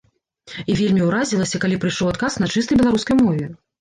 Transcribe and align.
І 0.69 0.77
вельмі 0.79 1.01
ўразілася, 1.09 1.61
калі 1.65 1.77
прыйшоў 1.83 2.09
адказ 2.15 2.39
на 2.45 2.51
чыстай 2.59 2.81
беларускай 2.81 3.15
мове. 3.25 3.45